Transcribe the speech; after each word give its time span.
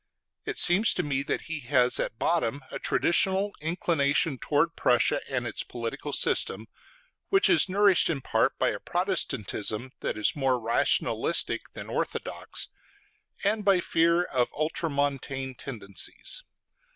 It 0.45 0.57
seems 0.57 0.95
to 0.95 1.03
me 1.03 1.21
that 1.21 1.41
he 1.41 1.59
has 1.59 1.99
at 1.99 2.17
bottom 2.17 2.63
a 2.71 2.79
traditional 2.79 3.51
inclination 3.61 4.39
toward 4.39 4.75
Prussia 4.75 5.21
and 5.29 5.45
its 5.45 5.63
political 5.63 6.11
system, 6.11 6.65
which 7.29 7.47
is 7.47 7.69
nourished 7.69 8.09
in 8.09 8.19
part 8.19 8.57
by 8.57 8.69
a 8.69 8.79
Protestantism 8.79 9.91
that 9.99 10.17
is 10.17 10.35
more 10.35 10.59
rationalistic 10.59 11.71
than 11.73 11.87
orthodox, 11.87 12.67
and 13.43 13.63
by 13.63 13.75
his 13.75 13.85
fear 13.85 14.23
of 14.23 14.49
Ultramontane 14.53 15.53
tendencies. 15.53 16.45